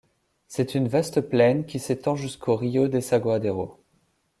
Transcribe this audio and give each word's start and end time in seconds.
C'est 0.47 0.73
une 0.73 0.87
vaste 0.87 1.21
plaine 1.21 1.63
qui 1.67 1.77
s'étend 1.77 2.15
jusqu'au 2.15 2.55
Río 2.55 2.87
Desaguadero. 2.87 3.77